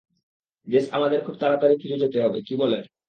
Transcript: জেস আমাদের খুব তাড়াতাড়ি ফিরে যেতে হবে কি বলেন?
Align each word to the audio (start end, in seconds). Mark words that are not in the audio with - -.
জেস 0.67 0.85
আমাদের 0.91 1.19
খুব 1.25 1.35
তাড়াতাড়ি 1.35 1.75
ফিরে 1.81 2.01
যেতে 2.03 2.17
হবে 2.23 2.39
কি 2.41 2.53
বলেন? 2.55 2.83